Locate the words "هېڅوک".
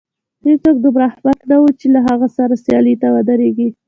0.47-0.77